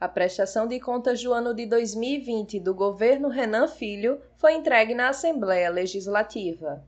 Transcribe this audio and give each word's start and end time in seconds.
A 0.00 0.06
prestação 0.06 0.68
de 0.68 0.78
contas 0.78 1.20
do 1.20 1.32
ano 1.32 1.52
de 1.52 1.66
2020 1.66 2.60
do 2.60 2.72
governo 2.72 3.28
Renan 3.28 3.66
Filho 3.66 4.20
foi 4.36 4.54
entregue 4.54 4.94
na 4.94 5.08
Assembleia 5.08 5.68
Legislativa. 5.70 6.84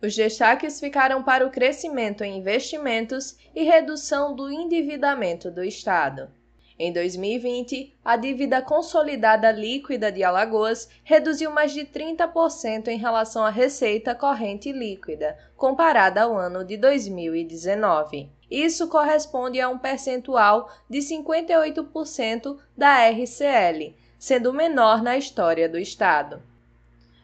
Os 0.00 0.14
destaques 0.14 0.78
ficaram 0.78 1.24
para 1.24 1.44
o 1.44 1.50
crescimento 1.50 2.22
em 2.22 2.38
investimentos 2.38 3.36
e 3.52 3.64
redução 3.64 4.36
do 4.36 4.48
endividamento 4.48 5.50
do 5.50 5.64
Estado. 5.64 6.30
Em 6.78 6.92
2020, 6.92 7.94
a 8.04 8.18
dívida 8.18 8.60
consolidada 8.60 9.50
líquida 9.50 10.12
de 10.12 10.22
Alagoas 10.22 10.90
reduziu 11.02 11.50
mais 11.50 11.72
de 11.72 11.86
30% 11.86 12.88
em 12.88 12.98
relação 12.98 13.46
à 13.46 13.48
receita 13.48 14.14
corrente 14.14 14.70
líquida, 14.72 15.38
comparada 15.56 16.22
ao 16.22 16.36
ano 16.36 16.62
de 16.62 16.76
2019. 16.76 18.28
Isso 18.50 18.88
corresponde 18.88 19.58
a 19.58 19.70
um 19.70 19.78
percentual 19.78 20.70
de 20.88 20.98
58% 20.98 22.58
da 22.76 23.08
RCL, 23.08 23.94
sendo 24.18 24.50
o 24.50 24.54
menor 24.54 25.02
na 25.02 25.16
história 25.16 25.66
do 25.70 25.78
estado. 25.78 26.42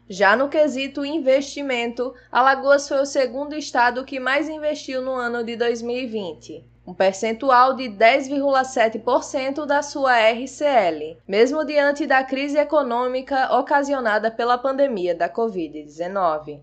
Já 0.09 0.35
no 0.35 0.49
quesito 0.49 1.05
investimento, 1.05 2.13
Alagoas 2.31 2.87
foi 2.87 3.01
o 3.01 3.05
segundo 3.05 3.55
estado 3.55 4.03
que 4.03 4.19
mais 4.19 4.49
investiu 4.49 5.01
no 5.01 5.11
ano 5.11 5.43
de 5.43 5.55
2020, 5.55 6.65
um 6.85 6.93
percentual 6.93 7.75
de 7.75 7.85
10,7% 7.85 9.65
da 9.65 9.81
sua 9.81 10.19
RCL, 10.19 11.17
mesmo 11.27 11.63
diante 11.63 12.05
da 12.05 12.23
crise 12.23 12.57
econômica 12.57 13.57
ocasionada 13.57 14.29
pela 14.29 14.57
pandemia 14.57 15.15
da 15.15 15.29
Covid-19. 15.29 16.59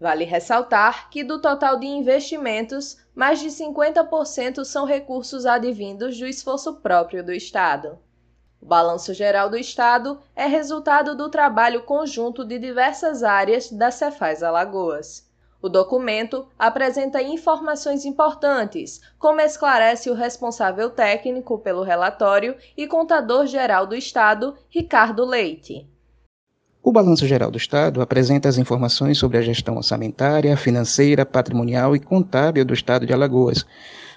Vale 0.00 0.24
ressaltar 0.24 1.10
que, 1.10 1.22
do 1.22 1.38
total 1.42 1.78
de 1.78 1.86
investimentos, 1.86 2.96
mais 3.14 3.38
de 3.38 3.48
50% 3.48 4.64
são 4.64 4.86
recursos 4.86 5.44
advindos 5.44 6.18
do 6.18 6.26
esforço 6.26 6.76
próprio 6.76 7.22
do 7.22 7.32
Estado. 7.32 7.98
O 8.62 8.66
Balanço 8.66 9.12
Geral 9.12 9.50
do 9.50 9.58
Estado 9.58 10.18
é 10.34 10.46
resultado 10.46 11.14
do 11.14 11.28
trabalho 11.28 11.82
conjunto 11.82 12.46
de 12.46 12.58
diversas 12.58 13.22
áreas 13.22 13.70
da 13.70 13.90
Cefaz 13.90 14.42
Alagoas. 14.42 15.29
O 15.62 15.68
documento 15.68 16.46
apresenta 16.58 17.22
informações 17.22 18.06
importantes, 18.06 19.00
como 19.18 19.42
esclarece 19.42 20.08
o 20.08 20.14
responsável 20.14 20.88
técnico 20.88 21.58
pelo 21.58 21.82
relatório 21.82 22.56
e 22.74 22.86
contador-geral 22.86 23.86
do 23.86 23.94
Estado, 23.94 24.54
Ricardo 24.70 25.24
Leite. 25.24 25.86
O 26.82 26.90
Balanço 26.90 27.26
Geral 27.26 27.50
do 27.50 27.58
Estado 27.58 28.00
apresenta 28.00 28.48
as 28.48 28.56
informações 28.56 29.18
sobre 29.18 29.36
a 29.36 29.42
gestão 29.42 29.76
orçamentária, 29.76 30.56
financeira, 30.56 31.26
patrimonial 31.26 31.94
e 31.94 32.00
contábil 32.00 32.64
do 32.64 32.72
Estado 32.72 33.04
de 33.04 33.12
Alagoas, 33.12 33.66